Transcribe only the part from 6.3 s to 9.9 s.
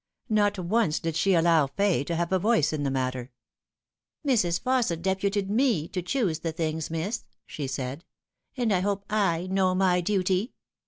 the things, miss," she said," and I hope / know